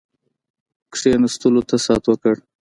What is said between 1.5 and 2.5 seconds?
ته ست وکړ.